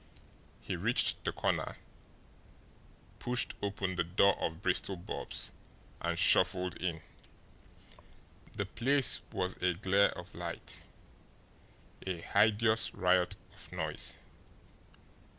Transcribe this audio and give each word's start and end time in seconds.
He 0.61 0.75
reached 0.75 1.23
the 1.25 1.31
corner, 1.31 1.77
pushed 3.19 3.53
open 3.61 3.97
the 3.97 4.03
door 4.03 4.35
of 4.41 4.59
Bristol 4.63 4.95
Bob's, 4.97 5.51
and 6.01 6.17
shuffled 6.17 6.75
in. 6.77 7.01
The 8.55 8.65
place 8.65 9.21
was 9.31 9.57
a 9.61 9.75
glare 9.75 10.09
of 10.17 10.33
light, 10.33 10.81
a 12.07 12.17
hideous 12.19 12.95
riot 12.95 13.35
of 13.53 13.71
noise. 13.71 14.17